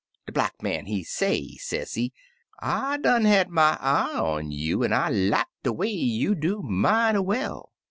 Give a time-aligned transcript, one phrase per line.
[0.25, 2.11] De Black Man he say, sezee,
[2.59, 7.19] 'I done had my eye on you, an' I like de way you do mighty
[7.19, 7.71] well.